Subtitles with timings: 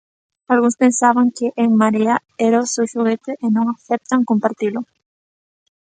[0.53, 2.15] Algúns pensaban que En Marea
[2.47, 4.79] era o seu xoguete e non aceptan compartilo.